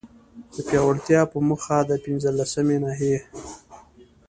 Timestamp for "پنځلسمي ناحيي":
2.03-3.17